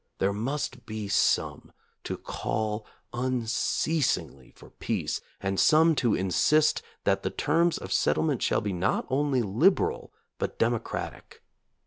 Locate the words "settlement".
7.93-8.41